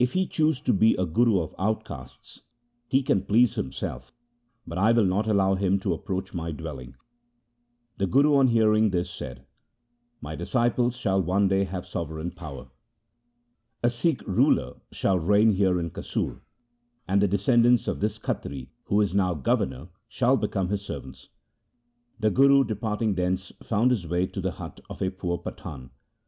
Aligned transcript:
If 0.00 0.14
he 0.14 0.26
choose 0.26 0.60
to 0.62 0.72
be 0.72 0.96
a 0.96 1.06
Guru 1.06 1.38
of 1.38 1.54
outcastes, 1.56 2.40
he 2.88 3.04
can 3.04 3.22
please 3.22 3.56
him 3.56 3.70
self, 3.70 4.12
but 4.66 4.76
I 4.78 4.90
will 4.90 5.04
not 5.04 5.28
allow 5.28 5.54
him 5.54 5.78
to 5.78 5.94
approach 5.94 6.34
my 6.34 6.50
dwell 6.50 6.80
ing.' 6.80 6.96
The 7.96 8.08
Guru 8.08 8.34
on 8.34 8.48
hearing 8.48 8.90
this 8.90 9.08
said,' 9.08 9.46
My 10.20 10.34
disciples 10.34 10.96
shall 10.96 11.22
one 11.22 11.46
day 11.46 11.62
have 11.62 11.86
sovereign 11.86 12.32
power. 12.32 12.68
A 13.80 13.90
Sikh 13.90 14.26
ruler 14.26 14.74
shall 14.90 15.20
reign 15.20 15.52
here 15.52 15.78
in 15.78 15.90
Kasur, 15.90 16.40
and 17.06 17.22
the 17.22 17.28
descendants 17.28 17.86
of 17.86 18.00
this 18.00 18.18
Khatri 18.18 18.70
who 18.86 19.00
is 19.00 19.14
now 19.14 19.34
governor 19.34 19.86
shall 20.08 20.36
become 20.36 20.70
his 20.70 20.82
servants.' 20.82 21.28
The 22.18 22.30
Guru, 22.32 22.64
departing 22.64 23.14
thence, 23.14 23.52
found 23.62 23.92
his 23.92 24.04
way 24.04 24.26
to 24.26 24.40
the 24.40 24.50
hut 24.50 24.80
of 24.90 25.00
a 25.00 25.10
poor 25.12 25.38
Pathan. 25.38 25.90